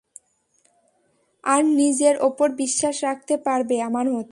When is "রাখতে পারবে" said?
3.03-3.75